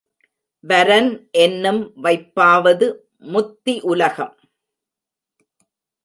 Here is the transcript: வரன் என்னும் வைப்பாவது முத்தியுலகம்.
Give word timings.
வரன் 0.63 1.09
என்னும் 1.31 1.81
வைப்பாவது 2.03 2.87
முத்தியுலகம். 3.33 4.35